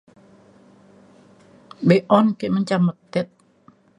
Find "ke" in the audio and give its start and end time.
2.39-2.45